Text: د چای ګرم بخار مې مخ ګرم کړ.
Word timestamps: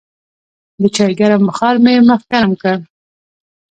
د 0.81 0.83
چای 0.95 1.13
ګرم 1.19 1.41
بخار 1.49 1.75
مې 1.83 1.93
مخ 2.07 2.21
ګرم 2.31 2.51
کړ. 2.61 2.77